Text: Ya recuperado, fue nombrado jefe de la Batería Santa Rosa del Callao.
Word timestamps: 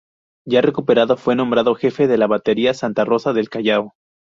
Ya 0.47 0.61
recuperado, 0.63 1.15
fue 1.15 1.35
nombrado 1.35 1.75
jefe 1.75 2.07
de 2.07 2.17
la 2.17 2.25
Batería 2.25 2.73
Santa 2.73 3.05
Rosa 3.05 3.33
del 3.33 3.49
Callao. 3.51 3.93